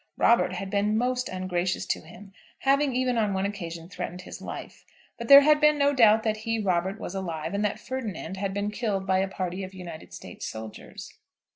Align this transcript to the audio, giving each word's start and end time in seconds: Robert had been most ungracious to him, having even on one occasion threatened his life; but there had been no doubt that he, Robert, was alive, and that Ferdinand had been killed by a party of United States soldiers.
Robert 0.17 0.53
had 0.53 0.71
been 0.71 0.97
most 0.97 1.29
ungracious 1.29 1.85
to 1.85 2.01
him, 2.01 2.33
having 2.61 2.95
even 2.95 3.19
on 3.19 3.35
one 3.35 3.45
occasion 3.45 3.87
threatened 3.87 4.21
his 4.21 4.41
life; 4.41 4.83
but 5.19 5.27
there 5.27 5.41
had 5.41 5.61
been 5.61 5.77
no 5.77 5.93
doubt 5.93 6.23
that 6.23 6.37
he, 6.37 6.57
Robert, 6.59 6.99
was 6.99 7.13
alive, 7.13 7.53
and 7.53 7.63
that 7.63 7.79
Ferdinand 7.79 8.35
had 8.37 8.51
been 8.51 8.71
killed 8.71 9.05
by 9.05 9.19
a 9.19 9.27
party 9.27 9.63
of 9.63 9.75
United 9.75 10.11
States 10.11 10.47
soldiers. 10.49 11.19